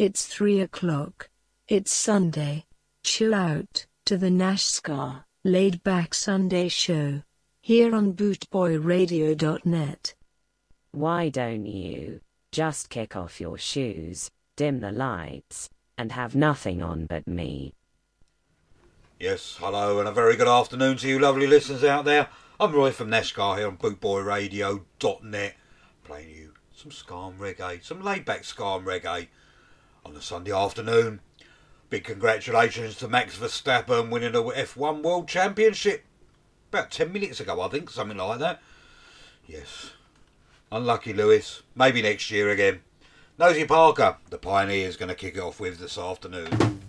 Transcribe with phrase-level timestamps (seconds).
[0.00, 1.28] It's three o'clock.
[1.68, 2.64] It's Sunday.
[3.04, 7.20] Chill out to the NASCAR laid back Sunday show
[7.60, 10.14] here on bootboyradio.net.
[10.92, 15.68] Why don't you just kick off your shoes, dim the lights,
[15.98, 17.74] and have nothing on but me?
[19.18, 22.28] Yes, hello, and a very good afternoon to you lovely listeners out there.
[22.58, 25.56] I'm Roy from NASCAR here on bootboyradio.net,
[26.04, 29.28] playing you some ska and reggae, some laid back ska and reggae
[30.10, 31.20] on a Sunday afternoon.
[31.88, 36.04] Big congratulations to Max Verstappen winning the F1 World Championship
[36.72, 38.60] about 10 minutes ago, I think, something like that.
[39.46, 39.90] Yes.
[40.72, 41.62] Unlucky Lewis.
[41.76, 42.80] Maybe next year again.
[43.38, 46.80] Nosy Parker, the Pioneer, is going to kick it off with this afternoon.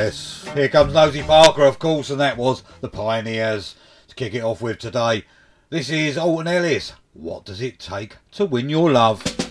[0.00, 3.74] Yes, here comes Nosy Parker, of course, and that was the Pioneers
[4.06, 5.24] to kick it off with today.
[5.70, 6.92] This is Alton Ellis.
[7.14, 9.47] What does it take to win your love?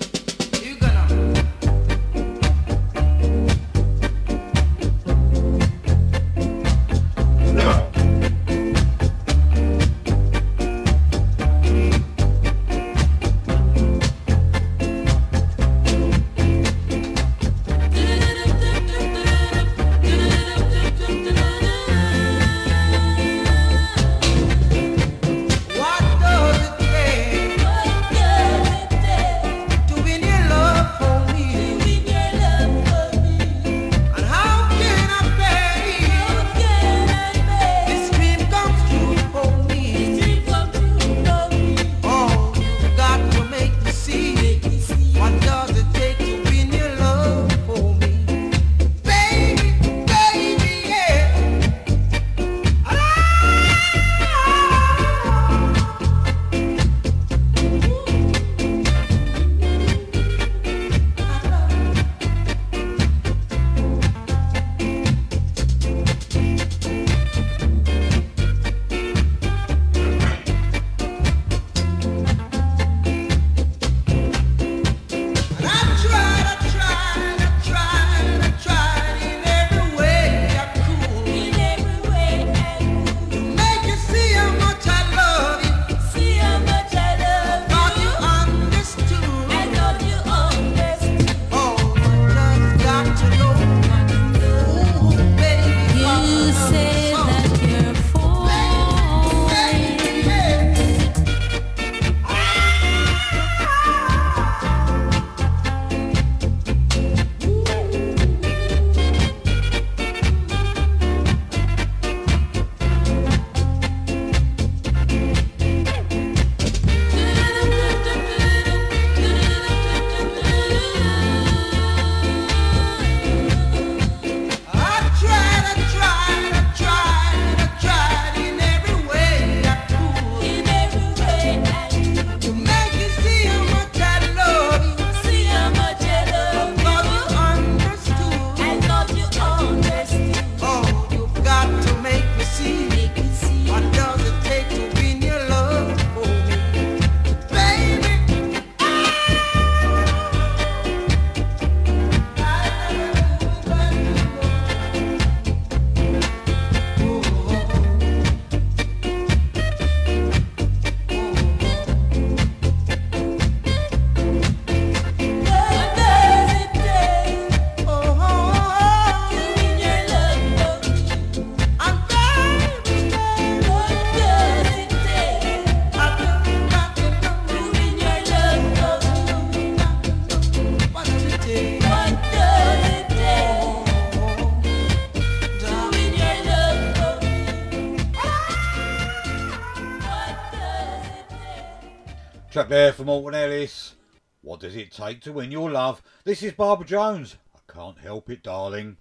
[192.68, 193.96] track there from Alton Ellis.
[194.42, 196.02] What does it take to win your love?
[196.26, 197.38] This is Barbara Jones.
[197.56, 198.98] I can't help it, darling.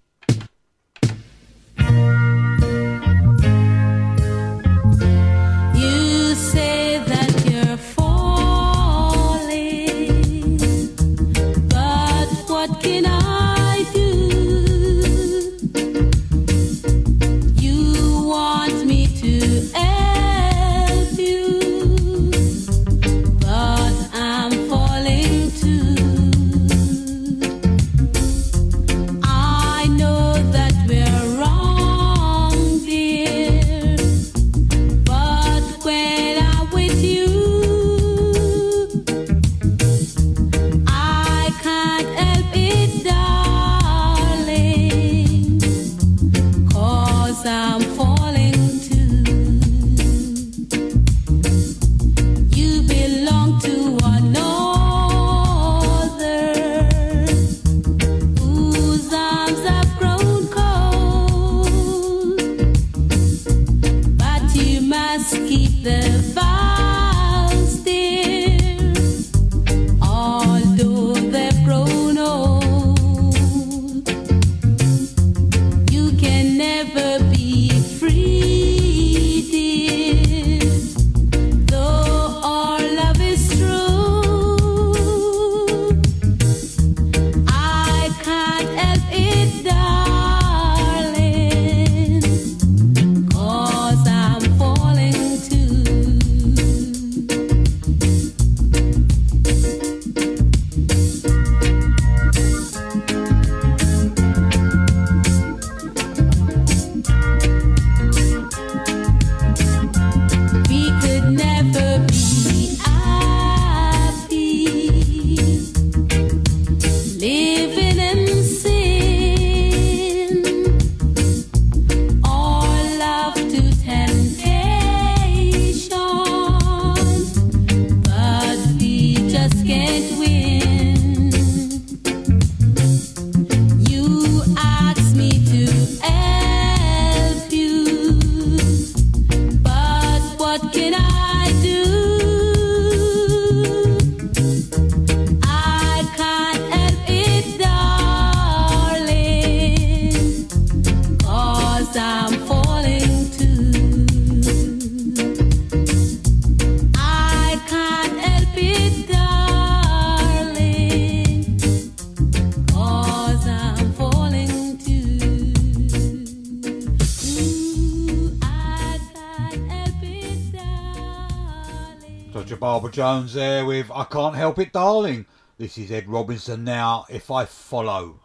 [172.97, 175.27] Jones there with I Can't Help It Darling.
[175.59, 178.21] This is Ed Robinson now, If I Follow.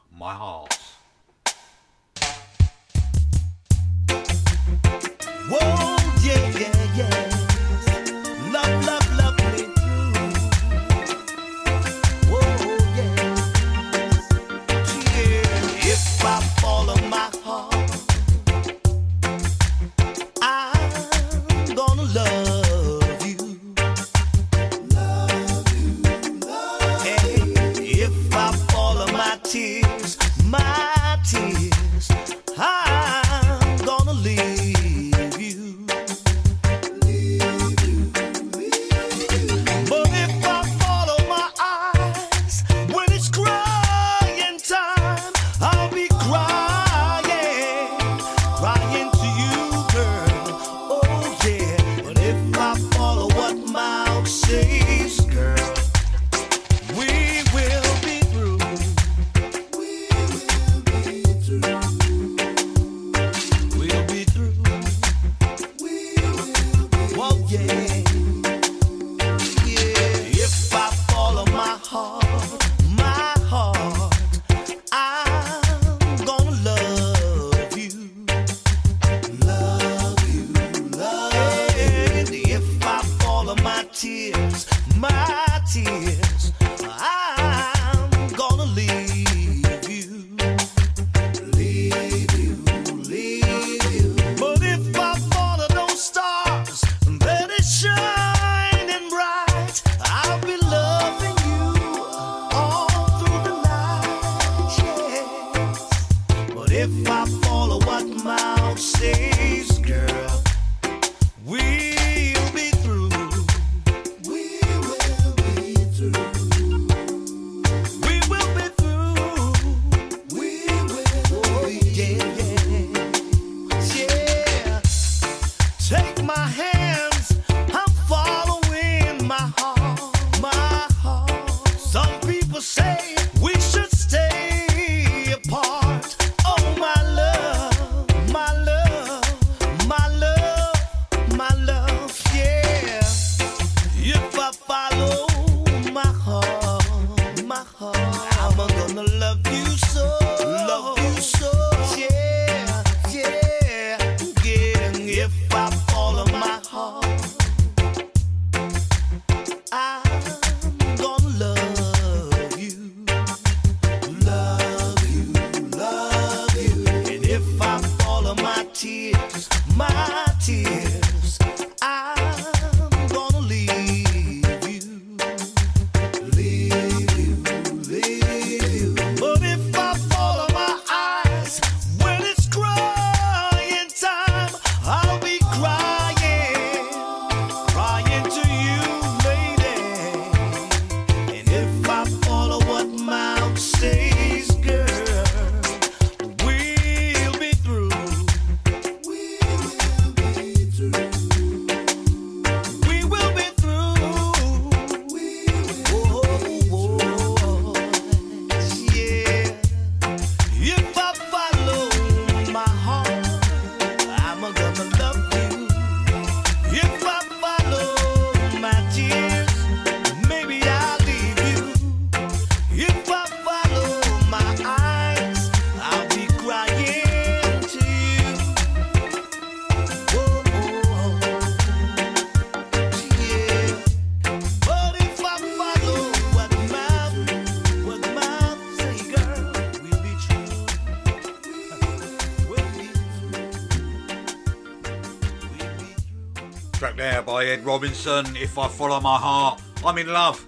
[247.73, 248.37] Robinson.
[248.37, 250.47] If I follow my heart, I'm in love.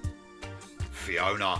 [0.90, 1.58] Fiona.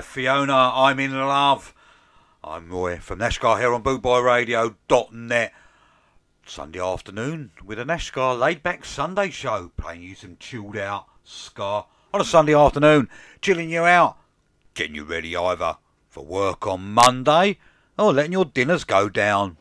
[0.00, 1.74] Fiona, I'm in love.
[2.42, 5.52] I'm Roy from Nashgar here on bootboyradio.net.
[6.46, 11.84] Sunday afternoon with a Nashgar laid back Sunday show, playing you some chilled out ska
[12.12, 13.08] on a Sunday afternoon,
[13.40, 14.16] chilling you out,
[14.74, 15.76] getting you ready either
[16.08, 17.58] for work on Monday
[17.98, 19.56] or letting your dinners go down.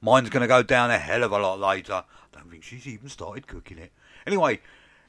[0.00, 2.04] Mine's going to go down a hell of a lot later.
[2.04, 3.92] I don't think she's even started cooking it.
[4.26, 4.60] Anyway,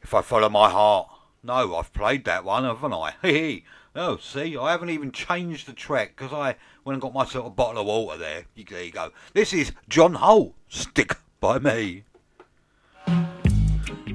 [0.02, 1.10] if I follow my heart,
[1.44, 3.14] no, I've played that one, haven't I?
[3.98, 7.50] Oh, see, I haven't even changed the track because I went and got myself a
[7.50, 8.44] bottle of water there.
[8.54, 9.12] There you go.
[9.34, 12.04] This is John Holt, Stick by Me.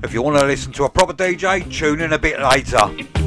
[0.03, 3.20] If you want to listen to a proper DJ, tune in a bit later.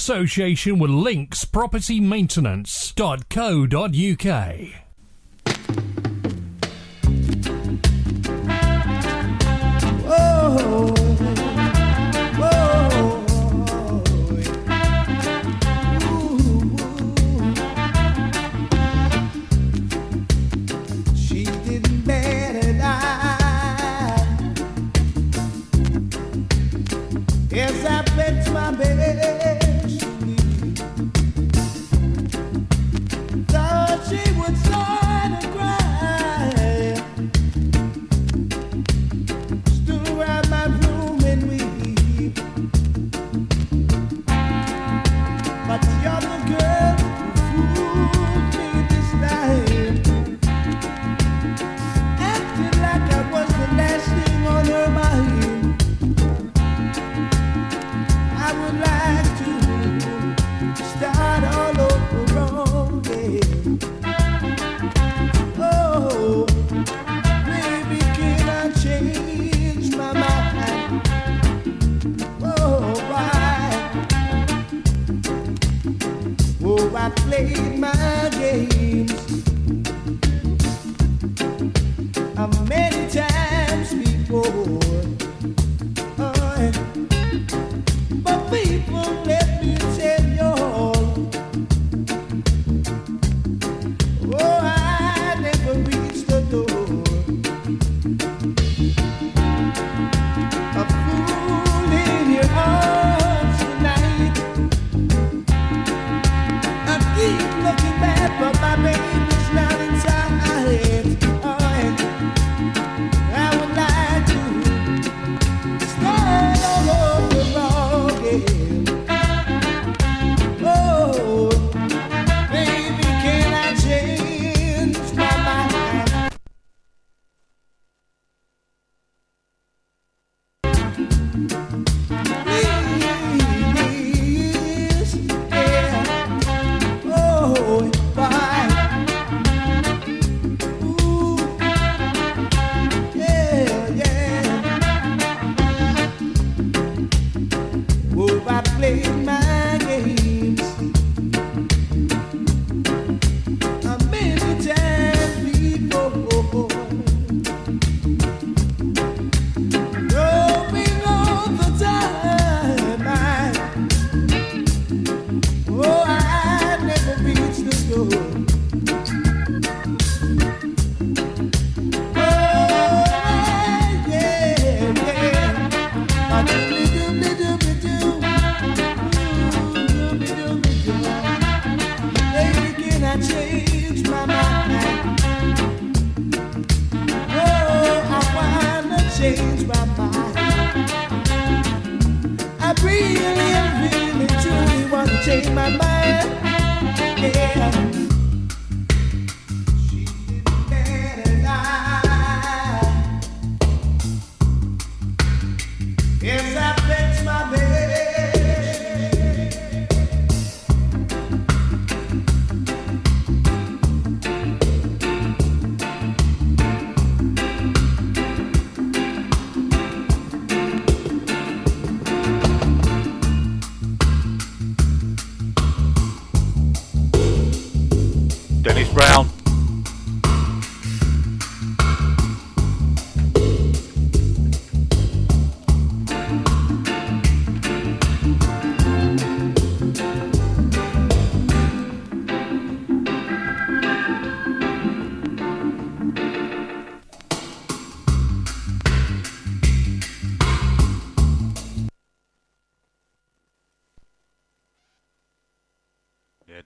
[0.00, 1.44] Association with Links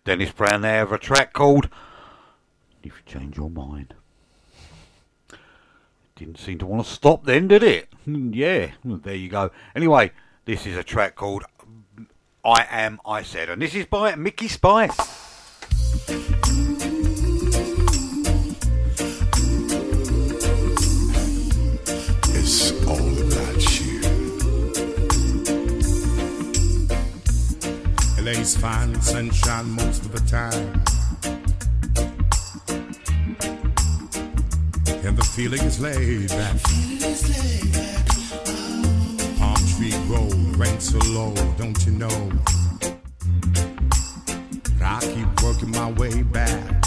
[0.05, 1.69] Dennis Brown there of a track called
[2.83, 3.95] If You Change Your Mind.
[6.17, 7.89] Didn't seem to want to stop then, did it?
[8.05, 9.51] Hmm, Yeah, there you go.
[9.75, 10.13] Anyway,
[10.45, 11.45] this is a track called
[12.45, 16.34] I Am I Said, and this is by Mikey Spice.
[28.37, 30.73] LA's fine sunshine most of the time.
[35.05, 36.57] And the feeling is laid back.
[39.39, 42.33] Palm tree grow, rent so low, don't you know?
[44.79, 46.83] But I keep working my way back.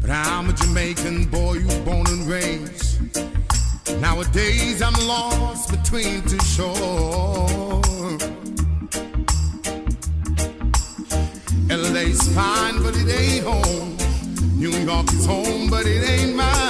[0.00, 2.89] But I'm a Jamaican boy who's born and raised.
[4.00, 8.22] Nowadays I'm lost between two shores.
[11.68, 13.96] LA's fine, but it ain't home.
[14.58, 16.69] New York is home, but it ain't mine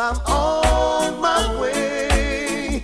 [0.00, 2.80] I'm on my way.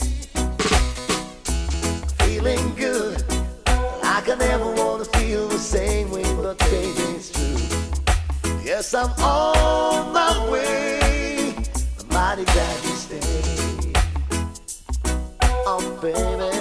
[2.19, 3.25] Feeling good,
[4.03, 8.61] like I never want to feel the same way, but baby, it's true.
[8.63, 11.55] Yes, I'm on my way.
[12.01, 13.93] I'm mighty glad you.
[15.41, 16.56] Oh, baby.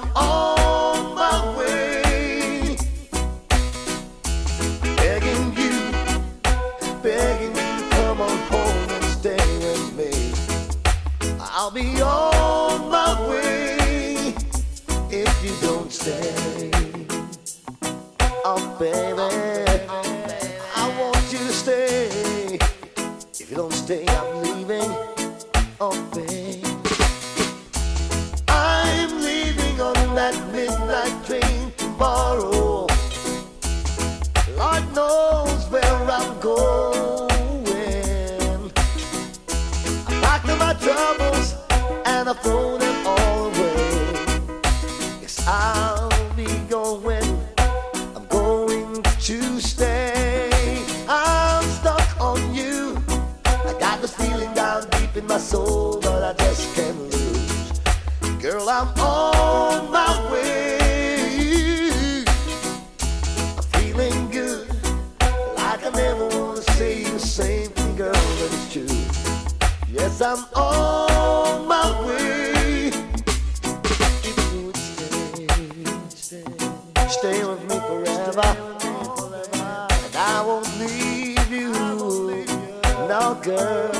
[0.00, 0.57] I'm on.
[83.48, 83.97] girl.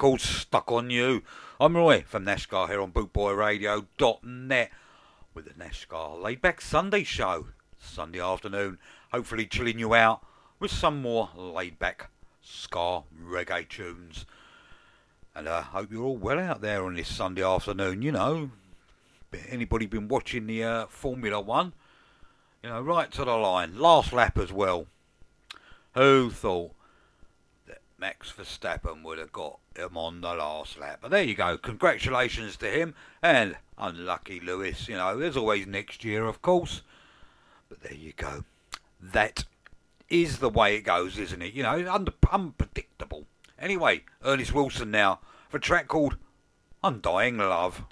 [0.00, 1.22] called Stuck on You.
[1.60, 4.70] I'm Roy from Nash Scar here on BootboyRadio.net
[5.34, 7.48] with the Nash Scar Laid Back Sunday Show.
[7.78, 8.78] Sunday afternoon,
[9.12, 10.24] hopefully chilling you out
[10.58, 12.08] with some more laid back
[12.40, 14.24] ska reggae tunes.
[15.34, 18.00] And I hope you're all well out there on this Sunday afternoon.
[18.00, 18.52] You know,
[19.50, 21.74] anybody been watching the uh, Formula One?
[22.62, 24.86] You know, right to the line, last lap as well.
[25.92, 26.72] Who thought
[28.00, 31.00] Max Verstappen would have got him on the last lap.
[31.02, 31.58] But there you go.
[31.58, 32.94] Congratulations to him.
[33.22, 34.88] And unlucky Lewis.
[34.88, 36.80] You know, there's always next year, of course.
[37.68, 38.44] But there you go.
[38.98, 39.44] That
[40.08, 41.52] is the way it goes, isn't it?
[41.52, 43.26] You know, un- unpredictable.
[43.58, 45.20] Anyway, Ernest Wilson now
[45.50, 46.16] for a track called
[46.82, 47.84] Undying Love.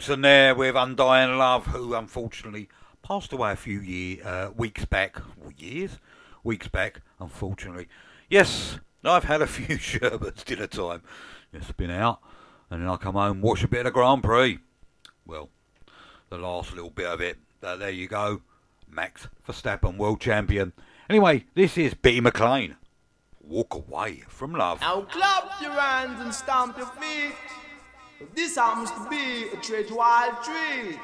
[0.00, 2.70] Wilson there with Undying Love, who unfortunately
[3.02, 5.20] passed away a few year, uh, weeks back.
[5.58, 5.98] Years?
[6.42, 7.86] Weeks back, unfortunately.
[8.30, 11.02] Yes, I've had a few sherbets dinner time.
[11.52, 12.20] It's been out,
[12.70, 14.60] and then I come home, watch a bit of the Grand Prix.
[15.26, 15.50] Well,
[16.30, 17.36] the last little bit of it.
[17.62, 18.40] Uh, there you go.
[18.88, 20.72] Max Verstappen, world champion.
[21.10, 22.76] Anyway, this is Bitty McLean.
[23.42, 24.80] Walk away from love.
[24.80, 27.34] Now clap your hands and stamp your feet.
[28.34, 30.98] This happens to be a treat wild treat.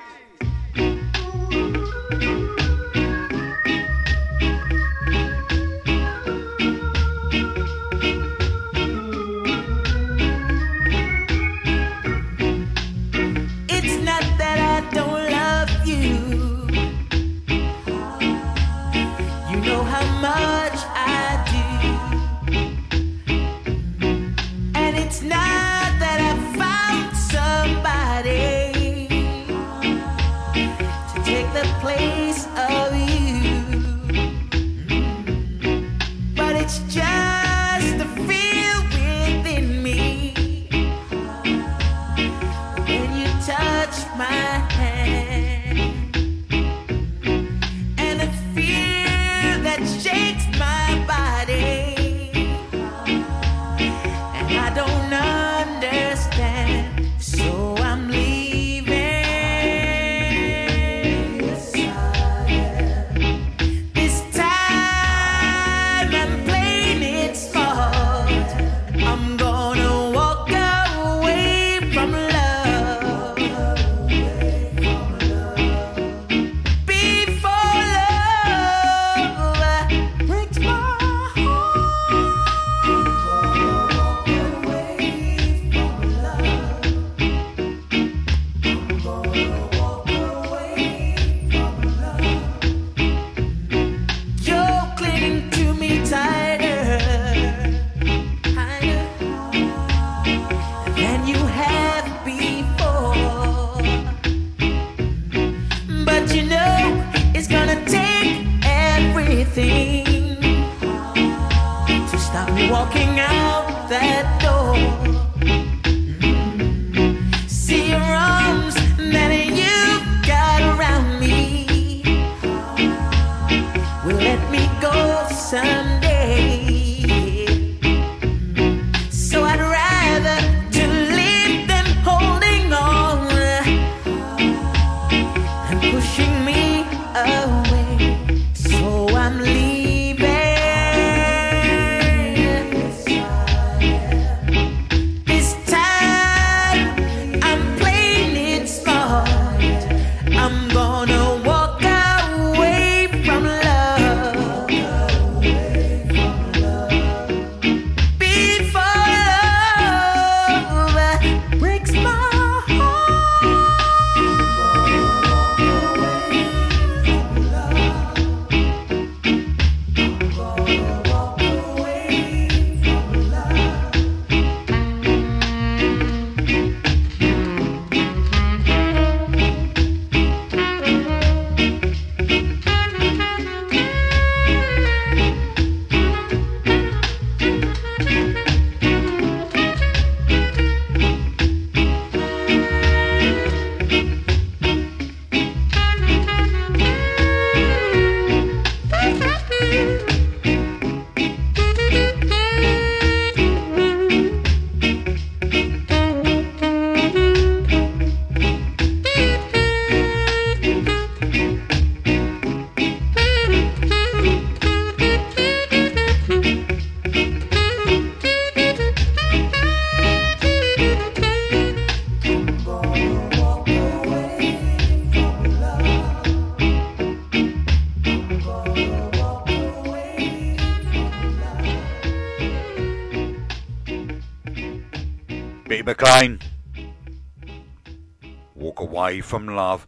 [239.27, 239.87] From love.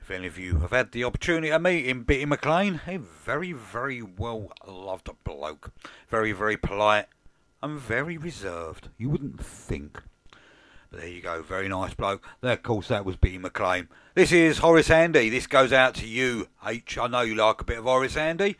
[0.00, 3.52] If any of you have had the opportunity to meet him, Bitty McLean, a very,
[3.52, 5.72] very well loved bloke.
[6.08, 7.06] Very, very polite
[7.62, 8.88] and very reserved.
[8.98, 10.02] You wouldn't think.
[10.90, 12.22] But there you go, very nice bloke.
[12.42, 13.88] Of course, that was Bitty McLean.
[14.14, 15.30] This is Horace Andy.
[15.30, 16.98] This goes out to you, H.
[16.98, 18.56] I know you like a bit of Horace Andy.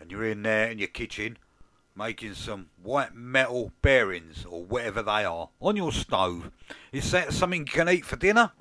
[0.00, 1.36] And you're in there in your kitchen
[1.96, 6.52] making some white metal bearings or whatever they are on your stove.
[6.92, 8.52] Is that something you can eat for dinner?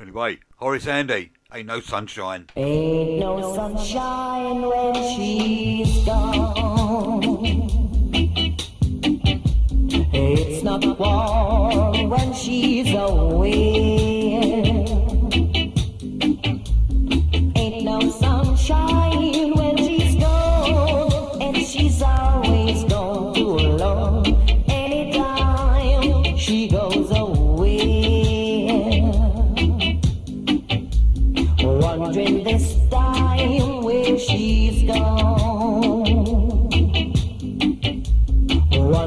[0.00, 2.46] Anyway, Horace Andy, ain't no sunshine.
[2.56, 7.22] Ain't no sunshine when she's gone.
[10.12, 14.17] It's not warm when she's away.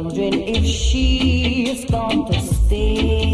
[0.04, 3.31] Wondering if she's going to stay.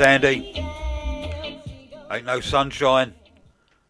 [0.00, 0.54] Sandy.
[2.10, 3.12] Ain't no sunshine.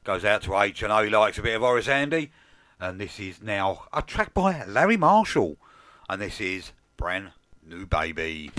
[0.02, 1.04] Goes out to H&O.
[1.04, 2.32] He likes a bit of Horace Andy.
[2.80, 5.56] And this is now a track by Larry Marshall.
[6.08, 7.30] And this is Brand
[7.64, 8.50] New Baby.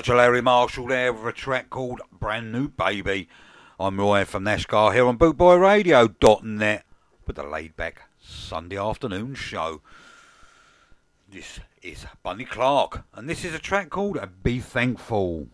[0.00, 3.28] Cut Larry Marshall there with a track called Brand New Baby.
[3.78, 6.86] I'm Roy from Nash Scar here on BootboyRadio.net
[7.26, 9.82] with a laid back Sunday afternoon show.
[11.30, 15.48] This is Bunny Clark, and this is a track called Be Thankful.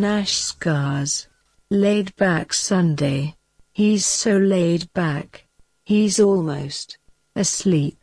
[0.00, 1.28] Nash scars.
[1.70, 3.36] Laid back Sunday.
[3.72, 5.46] He's so laid back.
[5.84, 6.98] He's almost
[7.34, 7.96] asleep.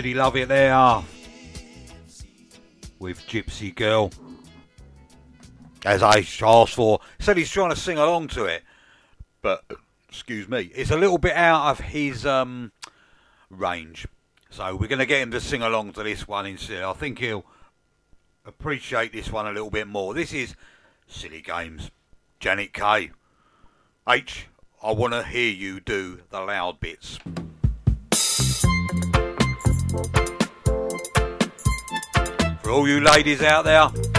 [0.00, 1.02] Eddie Lovett there
[2.98, 4.10] with Gypsy Girl.
[5.84, 8.62] As I asked for, said he's trying to sing along to it,
[9.42, 9.62] but
[10.08, 12.72] excuse me, it's a little bit out of his um,
[13.50, 14.06] range.
[14.48, 16.82] So we're going to get him to sing along to this one instead.
[16.82, 17.44] I think he'll
[18.46, 20.14] appreciate this one a little bit more.
[20.14, 20.56] This is
[21.08, 21.90] Silly Games.
[22.38, 23.10] Janet Kay.
[24.08, 24.46] H,
[24.82, 27.18] I want to hear you do the loud bits.
[32.62, 34.09] For all you ladies out there,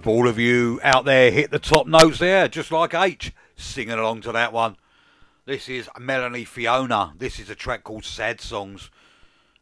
[0.00, 3.98] hope all of you out there hit the top notes there, just like H, singing
[3.98, 4.76] along to that one.
[5.44, 7.12] This is Melanie Fiona.
[7.18, 8.88] This is a track called Sad Songs.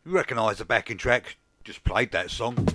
[0.07, 1.39] You recognise the backing track?
[1.65, 2.68] Just played that song.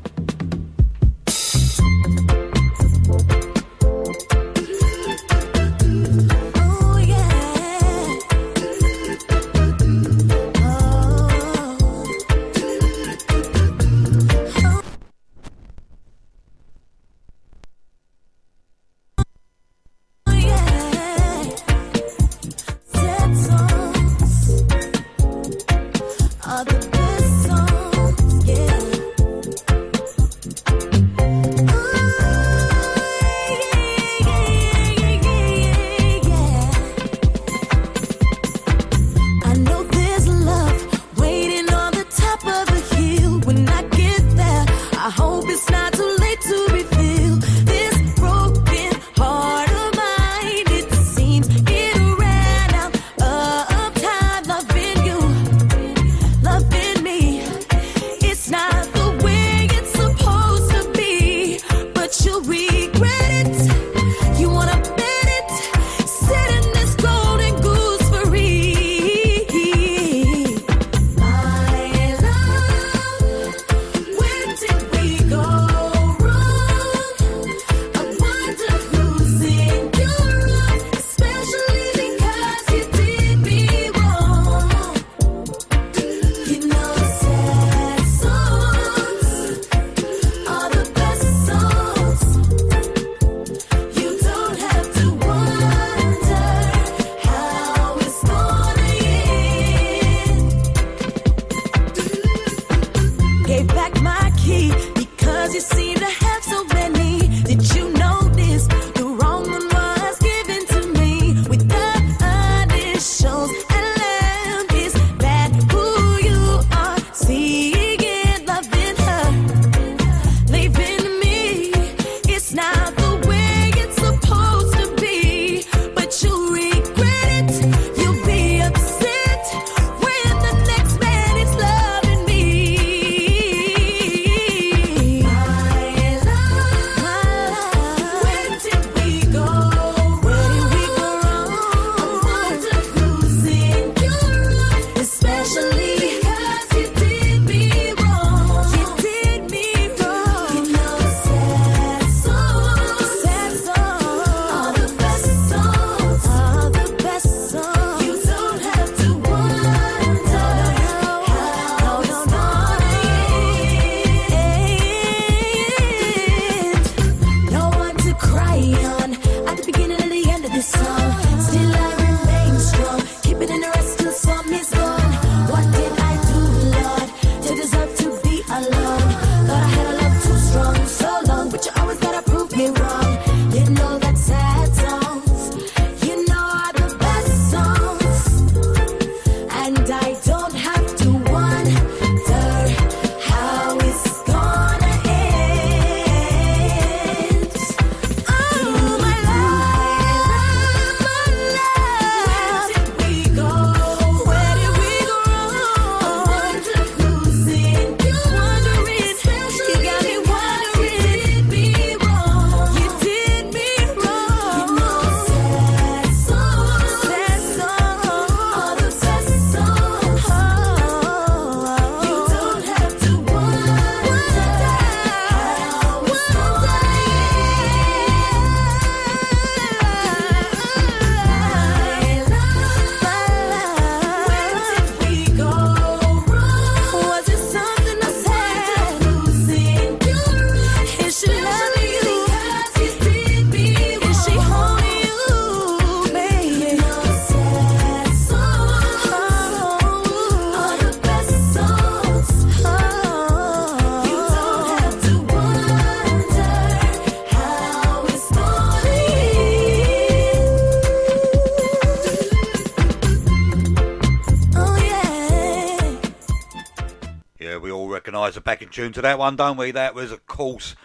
[268.63, 269.71] Backing tune to that one, don't we?
[269.71, 270.77] That was, of course,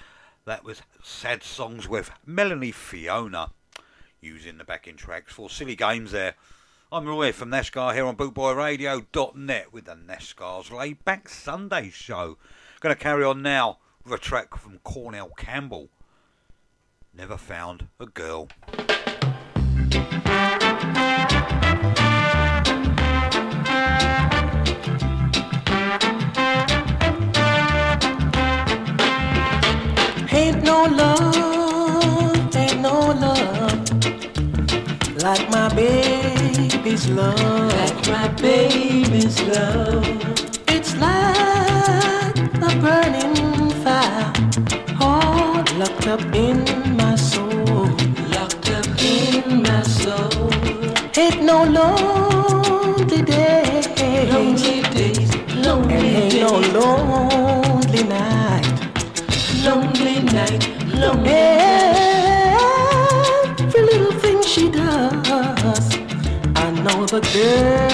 [0.47, 3.53] that was Sad Songs with Melanie Fiona
[4.21, 6.35] using the backing tracks for Silly Games there.
[6.91, 11.91] I'm Roy from Nash Scar here on bootboyradio.net with the Nash Scar's Laid Back Sunday
[11.91, 12.37] show.
[12.81, 15.89] Going to carry on now with a track from Cornell Campbell.
[17.15, 18.49] Never found a girl.
[30.69, 33.89] No love, ain't no love
[35.23, 37.73] like my baby's love.
[37.81, 40.05] Like my baby's love.
[40.75, 42.39] It's like
[42.69, 44.33] a burning fire,
[45.01, 46.59] all locked up in
[46.97, 47.89] my soul.
[48.37, 50.53] Locked up in my soul.
[51.17, 53.87] Ain't no lonely days.
[54.33, 55.31] Lonely days.
[55.65, 57.28] Lonely and ain't no lonely
[67.39, 67.88] know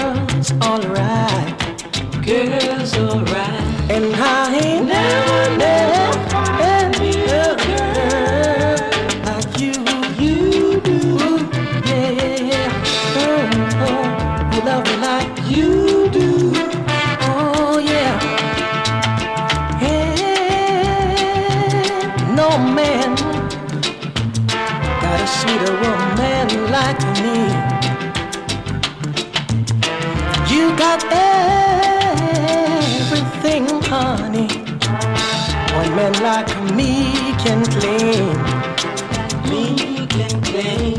[39.49, 39.75] Me.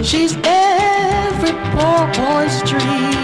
[0.03, 3.15] She's every poor boy's dream.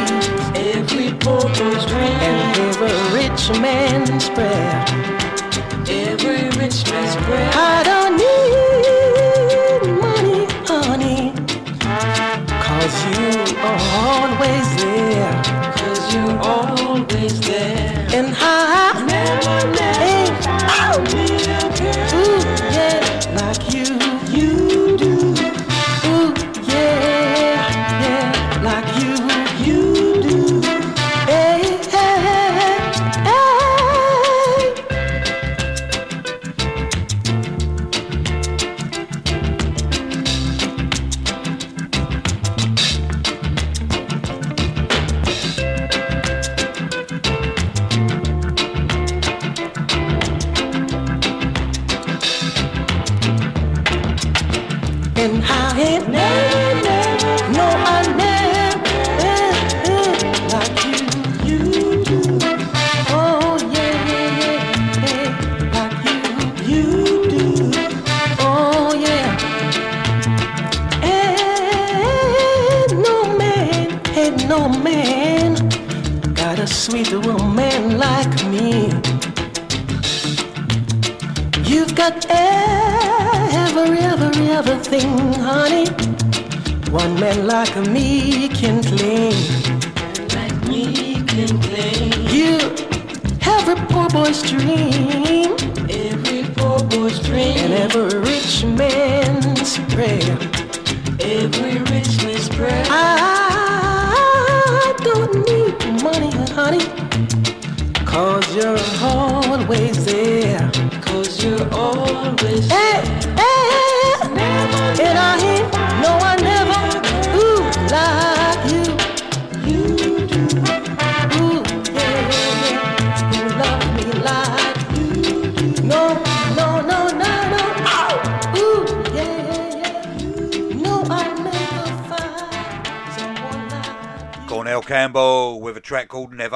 [0.55, 2.19] Every poor boy's dream.
[2.29, 4.72] And every rich man's prayer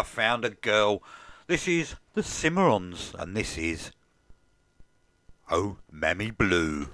[0.06, 1.02] Never Found a Girl.
[1.48, 3.90] This is the Cimarrons, and this is
[5.50, 6.88] Oh Mammy Blue.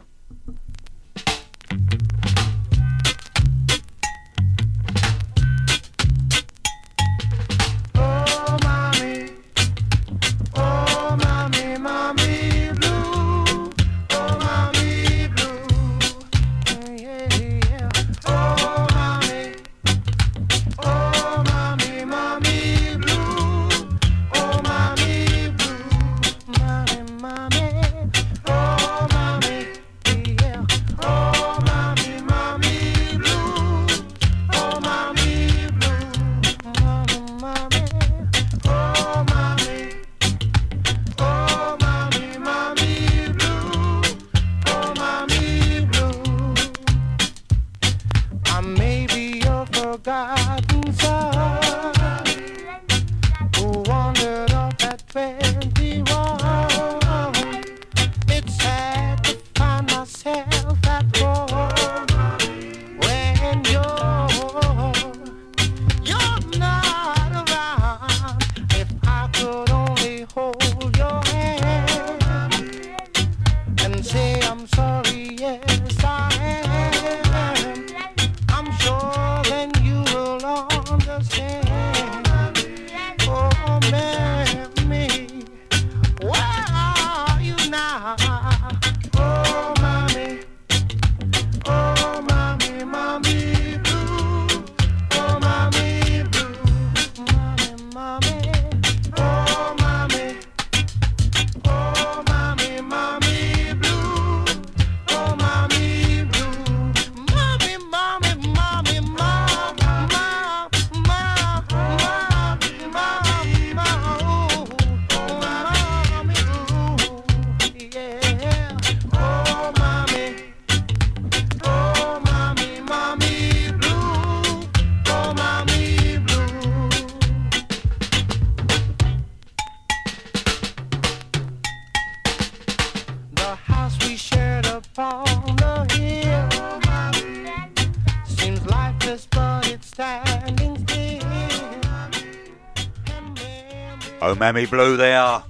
[144.53, 145.47] Mammy Blue are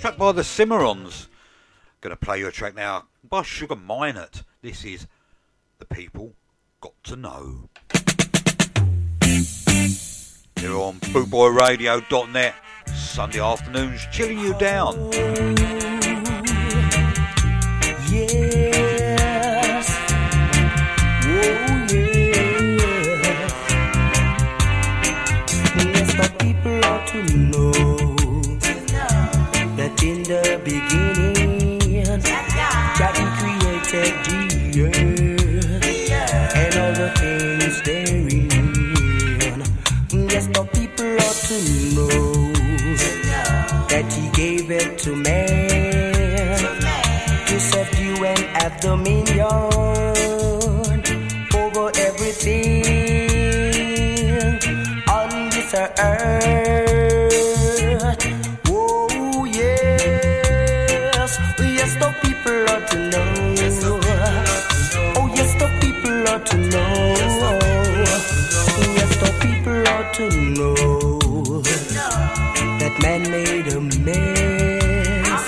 [0.00, 1.28] Track by the Cimarrons.
[2.00, 4.42] Gonna play you a track now by Sugar Minott.
[4.60, 5.06] This is
[5.78, 6.34] The People
[6.80, 7.68] Got to Know.
[10.60, 12.54] You're on bootboyradio.net.
[12.92, 15.69] Sunday afternoons chilling you down.
[72.80, 75.44] that man made a mess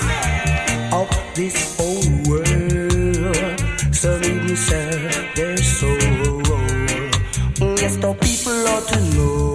[0.93, 3.59] of this old world.
[3.93, 5.97] Some even sell their soul.
[7.81, 9.53] Yes, the people ought to know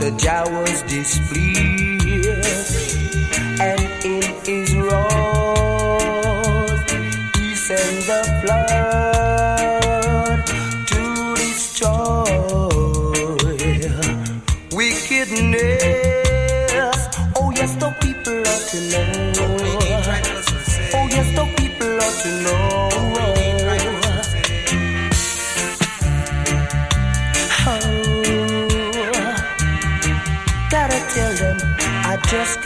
[0.00, 1.55] that Jah was displeased.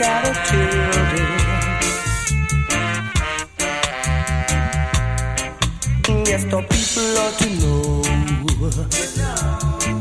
[0.01, 0.81] attitude.
[6.27, 8.01] Yes, the people ought to know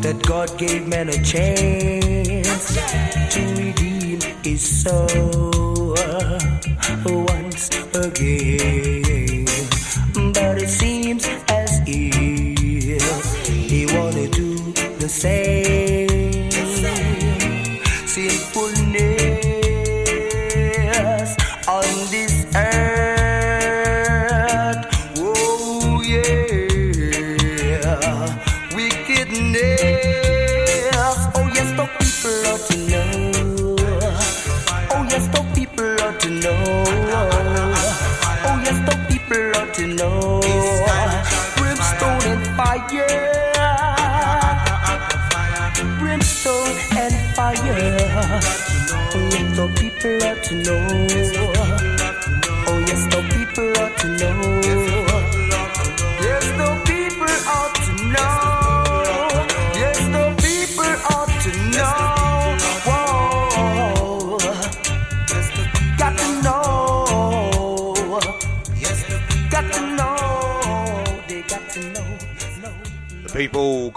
[0.01, 2.75] that God gave man a chance
[3.35, 5.60] to redeem his soul.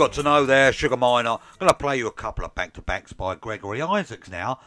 [0.04, 1.40] got to know there, Sugar Minott.
[1.40, 4.60] I'm going to play you a couple of back to backs by Gregory Isaacs now.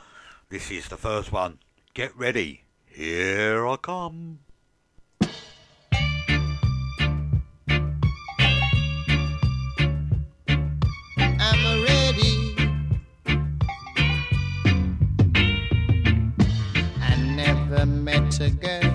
[0.48, 1.58] This is the first one.
[1.92, 2.62] Get ready.
[2.86, 4.38] Here I come.
[17.86, 18.85] met a girl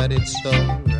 [0.00, 0.99] but it's alright.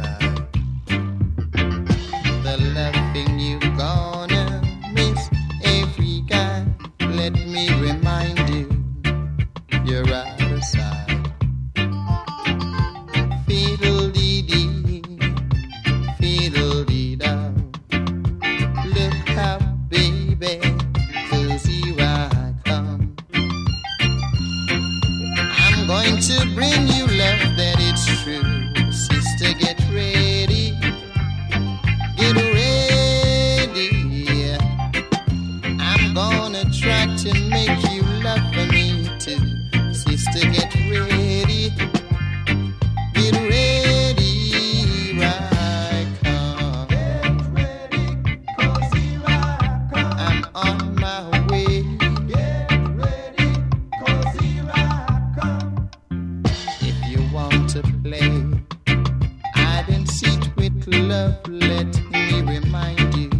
[61.21, 63.40] love, let me remind you.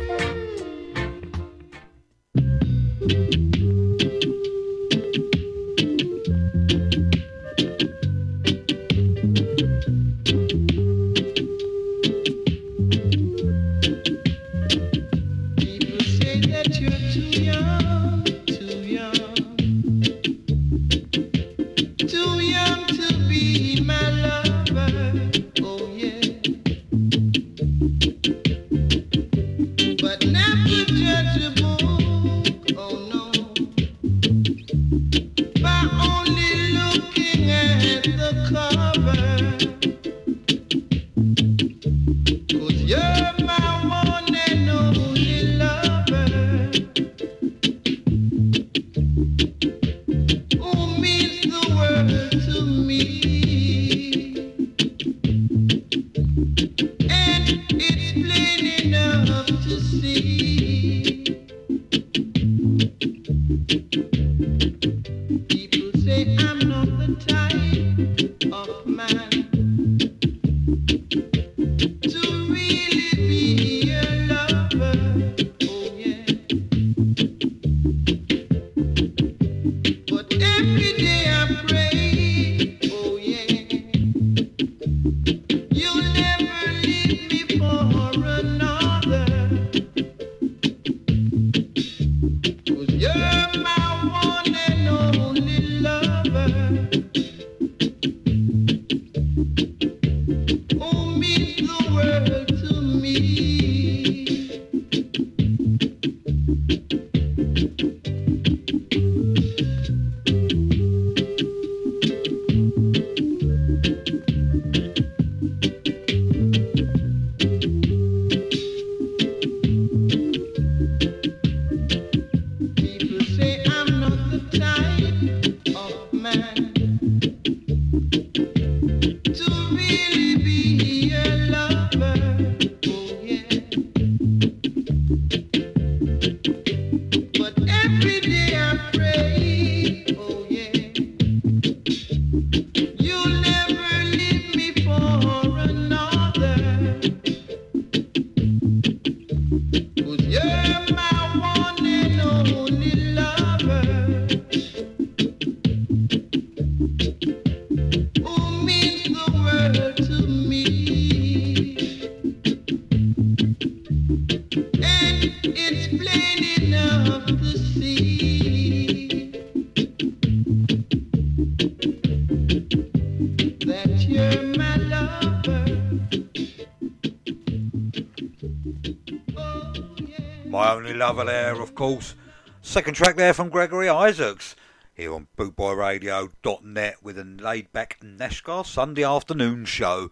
[180.93, 182.15] My only of course.
[182.61, 184.57] Second track there from Gregory Isaacs.
[184.93, 190.11] Here on bootboyradio.net with a laid back Nash Scar Sunday afternoon show.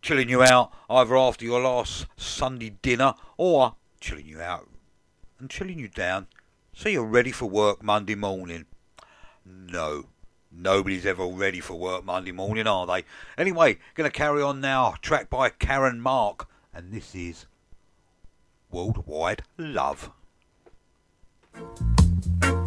[0.00, 4.68] Chilling you out either after your last Sunday dinner or chilling you out
[5.40, 6.28] and chilling you down
[6.72, 8.66] so you're ready for work Monday morning.
[9.44, 10.06] No,
[10.52, 13.04] nobody's ever ready for work Monday morning, are they?
[13.36, 14.94] Anyway, going to carry on now.
[15.02, 17.46] Track by Karen Mark, and this is
[18.70, 20.12] Worldwide Love.
[21.52, 21.80] Thank
[22.44, 22.59] you.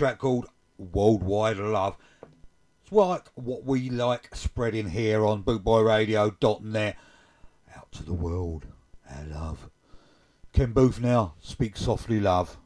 [0.00, 0.46] Track called
[0.78, 1.94] Worldwide Love.
[2.82, 6.96] It's like what we like spreading here on bootboyradio.net
[7.76, 8.64] out to the world.
[9.10, 9.68] Our love.
[10.54, 12.56] Ken Boothe now, Speak Softly Love.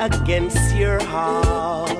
[0.00, 1.90] Against your heart.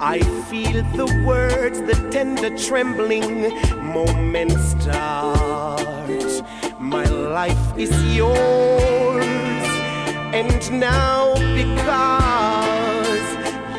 [0.00, 0.18] I
[0.50, 3.54] feel the words, the tender trembling
[3.94, 6.42] moments start.
[6.80, 9.24] My life is yours,
[10.34, 13.26] and now because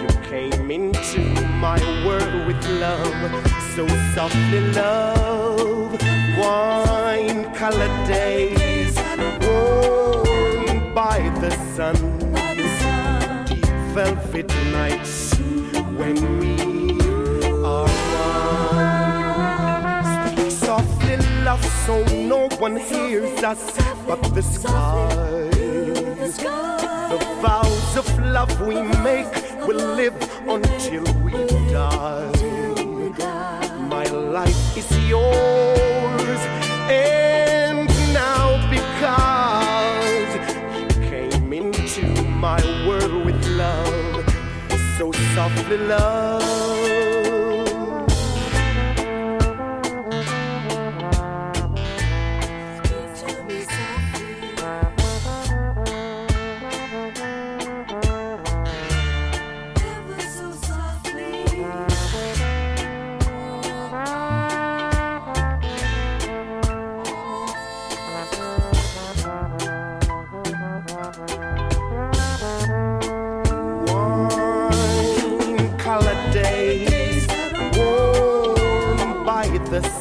[0.02, 1.20] you came into
[1.60, 3.32] my world with love,
[3.76, 3.86] so
[4.16, 5.91] softly, love,
[6.40, 8.95] wine colored days,
[9.41, 12.27] warmed by the sun,
[13.98, 15.34] velvet nights
[15.98, 16.53] when we
[17.65, 17.90] are
[18.69, 20.52] one.
[20.52, 23.76] Softly, love, so no one hears us
[24.06, 25.49] but the skies.
[27.11, 29.34] The vows of love we make
[29.65, 30.18] will live
[30.48, 31.34] until we
[31.74, 32.32] die.
[33.90, 35.87] My life is yours,
[44.98, 46.77] so softly, love.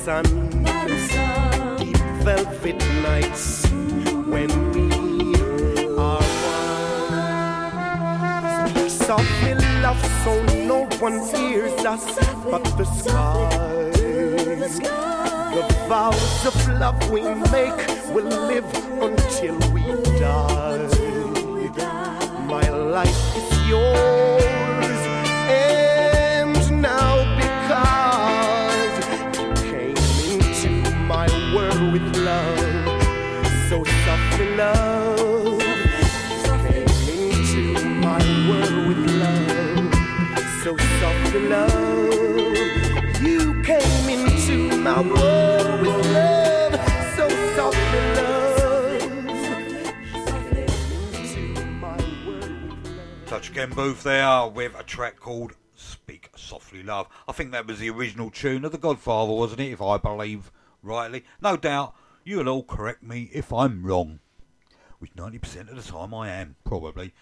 [0.07, 0.13] The
[1.11, 3.67] sun, deep velvet nights
[4.31, 4.87] when we
[5.99, 7.21] are one.
[8.71, 10.33] Speak softly, love, so
[10.65, 12.05] no one hears us
[12.49, 14.79] but the skies.
[14.79, 17.81] The vows of love we make
[18.15, 18.71] will live
[19.03, 19.83] until we
[20.21, 20.87] die.
[22.47, 24.36] My life is yours,
[41.37, 43.23] softly, love.
[43.23, 46.75] You came into my world with love,
[47.17, 48.37] so softly, love.
[53.27, 57.09] Touch Ken Boothe there with a track called Speak Softly Love.
[57.29, 59.73] I think that was the original tune of The Godfather, wasn't it?
[59.73, 60.51] If I believe
[60.83, 61.25] rightly.
[61.43, 61.95] No doubt
[62.25, 64.21] you'll all correct me if I'm wrong.
[64.99, 67.13] Which 90% of the time I am, probably.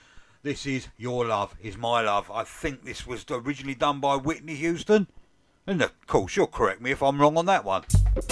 [0.45, 2.31] This is Your Love is My Love.
[2.31, 5.07] I think this was originally done by Whitney Houston.
[5.67, 7.85] And of course, you'll correct me if I'm wrong on that one.
[8.15, 8.31] If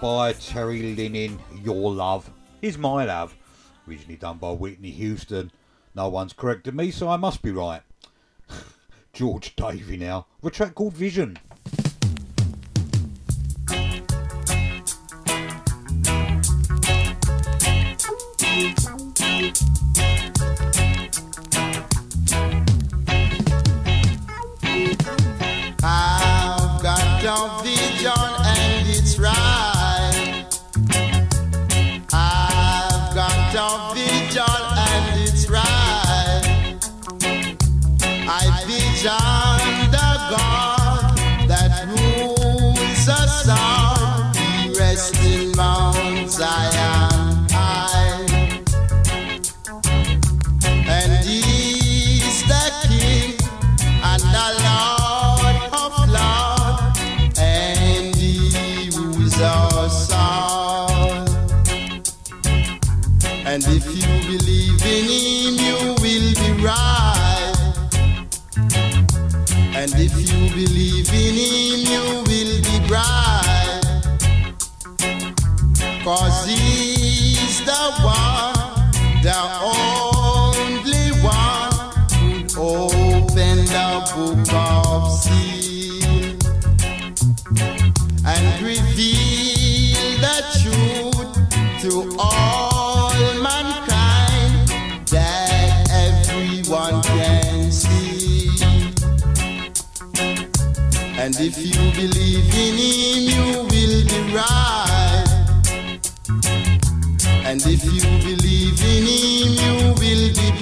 [0.00, 3.36] by Terry Linen, Your Love is My Love,
[3.88, 5.50] originally done by Whitney Houston.
[5.94, 7.82] No one's corrected me, so I must be right.
[9.12, 11.38] George Davy now, with a track called Vision.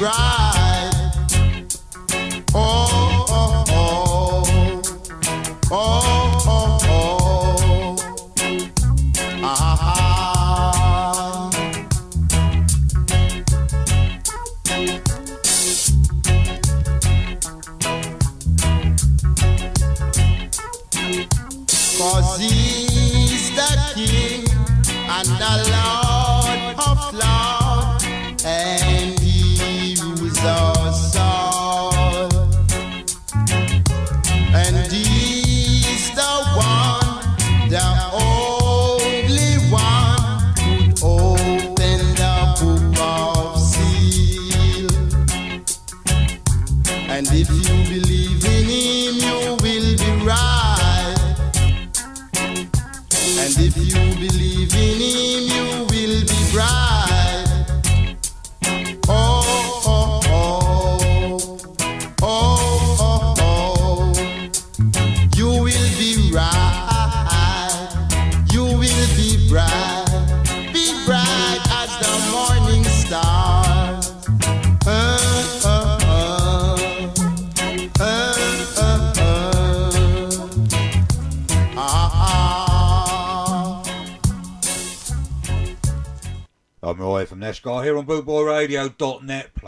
[0.04, 0.43] ground.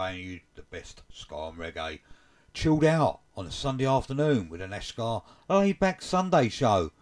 [0.06, 1.98] playing you the best ska and reggae.
[2.54, 6.92] Chilled out on a Sunday afternoon with a Nash Scar laid oh, back Sunday show.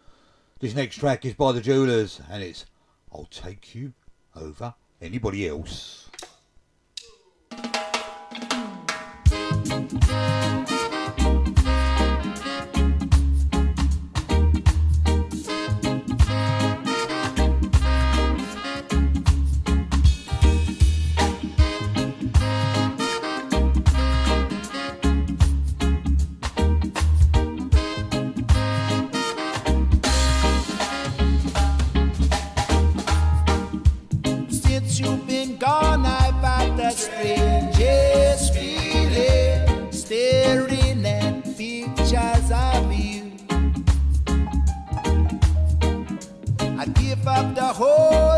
[0.61, 2.65] This next track is by the Jewelers and it's
[3.13, 3.93] I'll Take You
[4.35, 4.73] Over
[5.03, 6.09] Anybody Else.
[47.27, 48.34] up the whole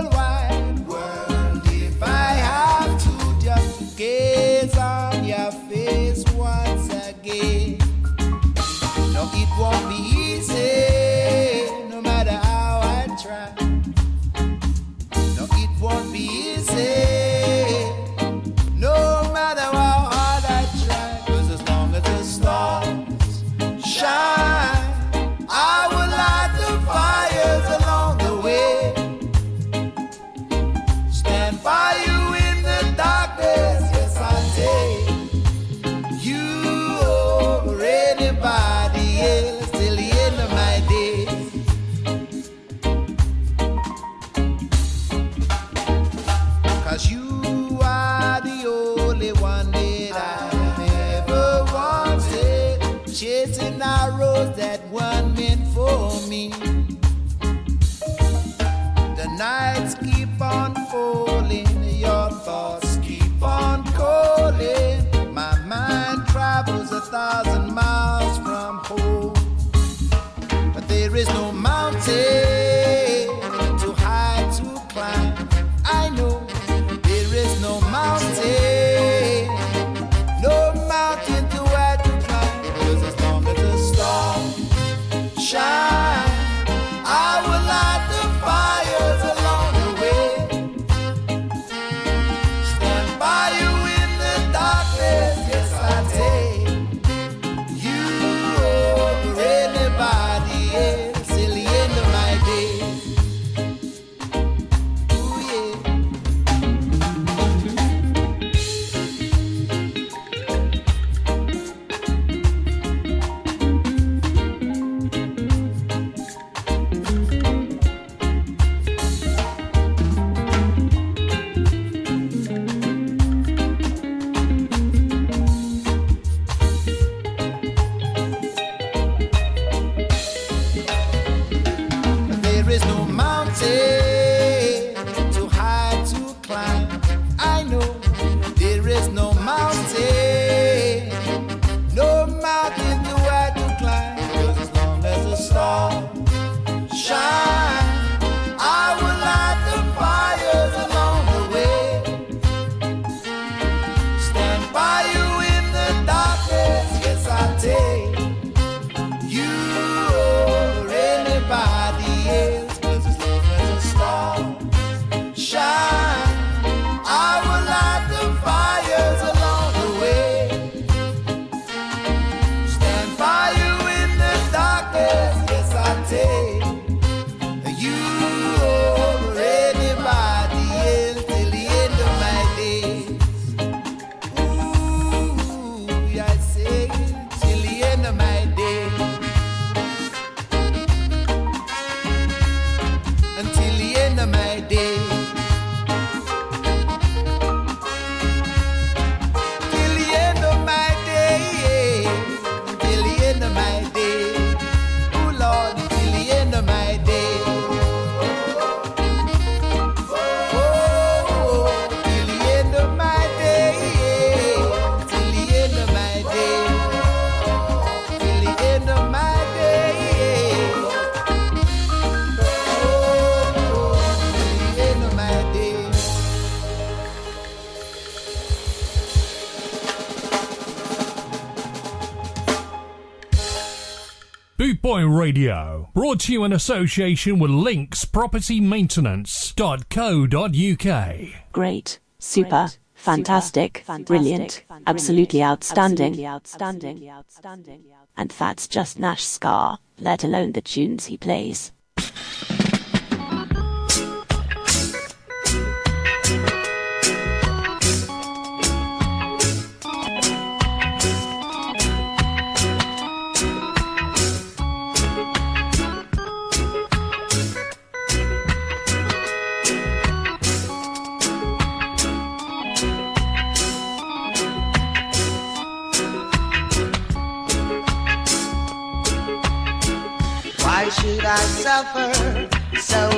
[234.59, 241.19] Bootboy Radio, brought to you in association with Links Property Maintenance.co.uk.
[241.53, 247.85] Great, super, fantastic, brilliant, absolutely outstanding, outstanding, outstanding.
[248.17, 251.73] And that's just Nash Scar, let alone the tunes he plays.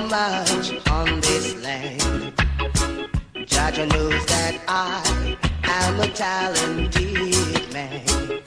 [0.09, 2.32] Much on this land?
[3.47, 8.40] Judge knows that I am a talented man.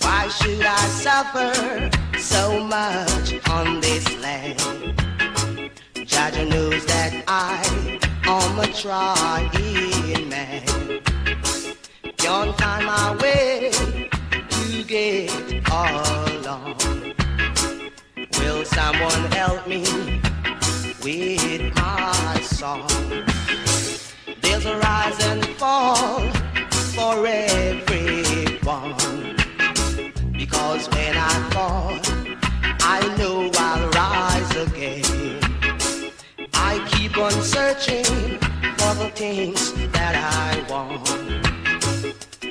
[0.00, 4.58] Why should I suffer so much on this land?
[6.04, 7.62] Judge knows that I
[8.24, 10.64] am a trying man.
[12.16, 13.70] Don't find my way
[14.50, 15.30] to get
[15.70, 16.76] along.
[18.38, 20.20] Will someone help me
[21.02, 22.88] with my song?
[24.42, 26.20] There's a rise and fall
[26.94, 28.94] for everyone.
[30.32, 31.98] Because when I fall,
[32.80, 35.40] I know I'll rise again.
[36.54, 38.04] I keep on searching
[38.78, 41.06] for the things that I want.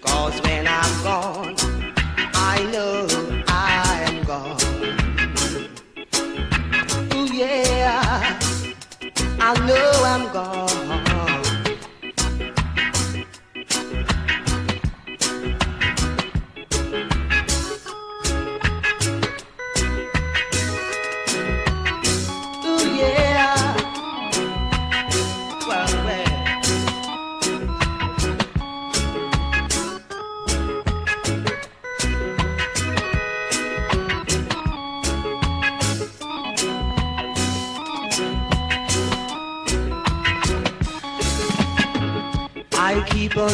[0.03, 1.55] Cause when I'm gone,
[2.33, 3.28] I know
[9.49, 10.88] I know I'm gone.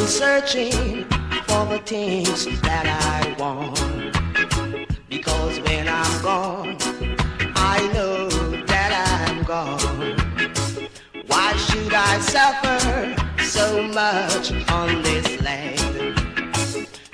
[0.08, 1.06] Searching
[1.48, 3.80] for the things that I want.
[5.10, 6.78] Because when I'm gone,
[7.56, 8.30] I know
[8.66, 10.16] that I'm gone.
[11.28, 16.16] Why should I suffer so much on this land?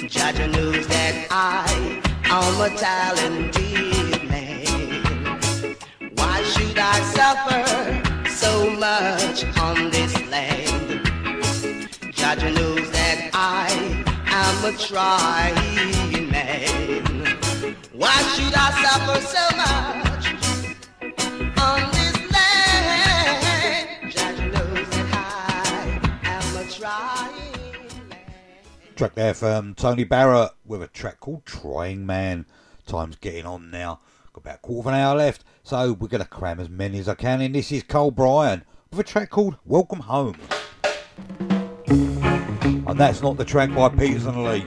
[0.10, 5.78] Judge knows that I am a talented man.
[6.16, 10.72] Why should I suffer so much on this land?
[12.12, 12.81] Judge knows
[14.64, 17.76] am a trying man.
[17.94, 20.26] Why should I suffer so much
[21.58, 24.12] on this land?
[24.12, 28.16] Judge knows that I am a trying.
[28.96, 32.46] Track there from Tony Barrett with a track called Trying Man.
[32.86, 34.00] Time's getting on now.
[34.34, 37.00] Got about a quarter of an hour left, so we're going to cram as many
[37.00, 37.52] as I can in.
[37.54, 40.36] This is Cole Bryan with a track called Welcome Home.
[42.92, 44.66] And that's not the track by Peters and Lee.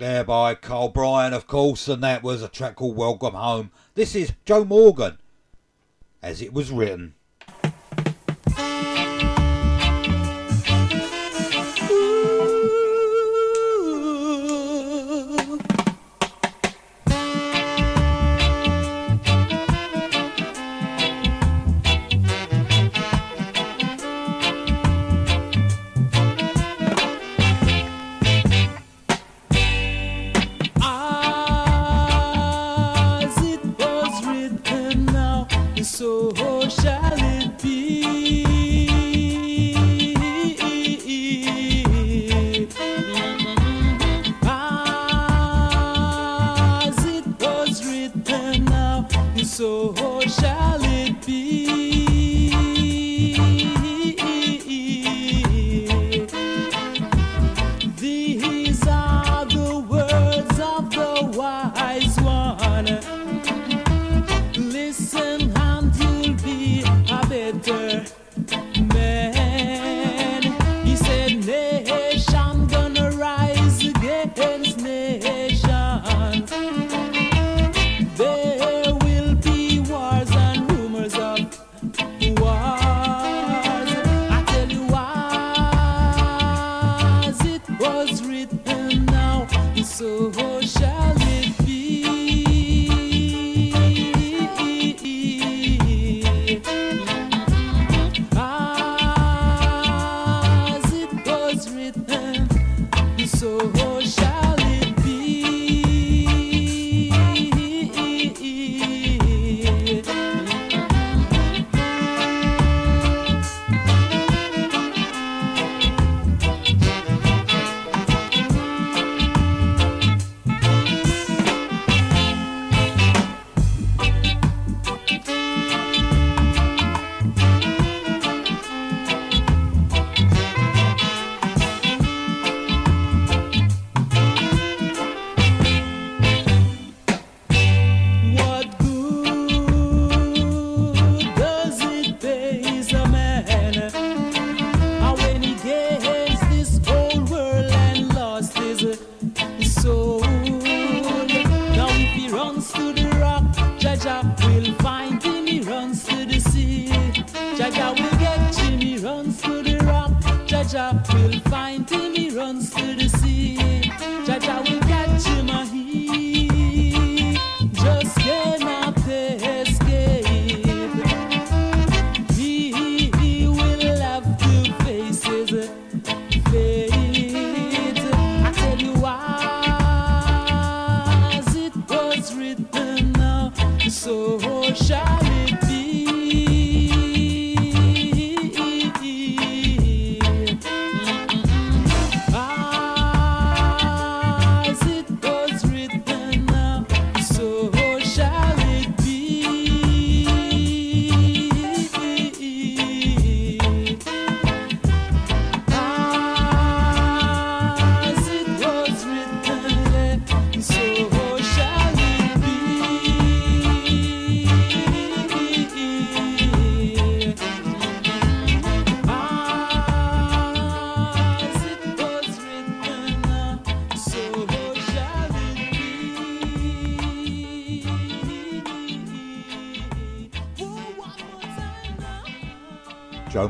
[0.00, 3.70] There by Carl Bryan, of course, and that was a track called Welcome Home.
[3.94, 5.18] This is Joe Morgan,
[6.22, 7.14] as it was written.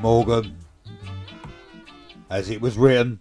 [0.00, 0.56] Morgan,
[2.30, 3.20] as it was written.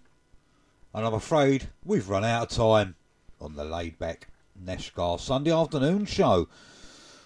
[0.93, 2.95] And I'm afraid we've run out of time
[3.41, 6.47] on the laid back Nash Scar Sunday afternoon show.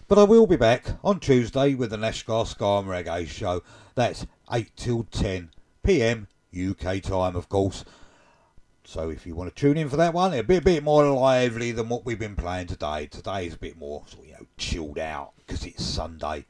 [0.08, 3.62] But I will be back on Tuesday with the Nash Scar Ska and Reggae show.
[3.94, 5.52] That's 8 till 10
[5.84, 7.86] pm UK time, of course.
[8.86, 11.06] So if you want to tune in for that one, it'll be a bit more
[11.06, 13.06] lively than what we've been playing today.
[13.06, 16.46] Today is a bit more, you know, chilled out because it's Sunday.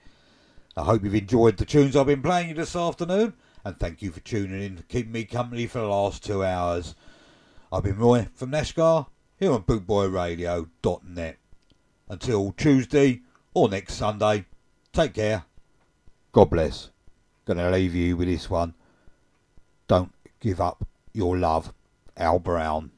[0.76, 3.34] I hope you've enjoyed the tunes I've been playing you this afternoon,
[3.64, 6.96] and thank you for tuning in to keep me company for the last two hours.
[7.72, 9.06] I've been Roy from Nash Scar
[9.38, 11.38] here on bootboyradio.net.
[12.10, 13.22] Until Tuesday
[13.54, 14.46] or next Sunday,
[14.92, 15.46] take care.
[16.32, 16.90] God bless.
[17.46, 18.74] Gonna leave you with this one.
[19.88, 21.72] Don't give up your love,
[22.18, 22.93] Al Brown.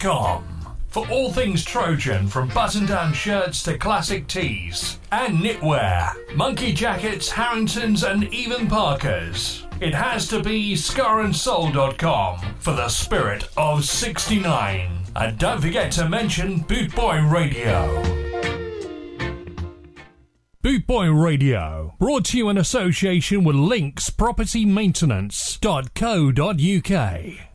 [0.00, 0.44] www.scarandsoul.com.
[0.88, 7.30] For all things Trojan, from button down shirts to classic tees and knitwear, monkey jackets,
[7.30, 9.64] Harringtons, and even Parkers.
[9.80, 14.90] It has to be scarandsoul.com for the spirit of 69.
[15.14, 18.02] And don't forget to mention Bootboy Radio.
[20.62, 27.49] Bootboy Radio, brought to you in association with Links Property Maintenance.co.uk.